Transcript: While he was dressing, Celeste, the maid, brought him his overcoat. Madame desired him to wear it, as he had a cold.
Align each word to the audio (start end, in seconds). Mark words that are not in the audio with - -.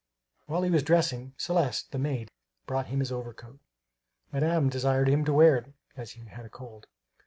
While 0.47 0.63
he 0.63 0.71
was 0.71 0.81
dressing, 0.81 1.35
Celeste, 1.37 1.91
the 1.91 1.99
maid, 1.99 2.31
brought 2.65 2.87
him 2.87 3.01
his 3.01 3.11
overcoat. 3.11 3.59
Madame 4.31 4.67
desired 4.67 5.07
him 5.07 5.23
to 5.25 5.33
wear 5.33 5.57
it, 5.57 5.73
as 5.95 6.13
he 6.13 6.21
had 6.25 6.43
a 6.43 6.49
cold. 6.49 6.87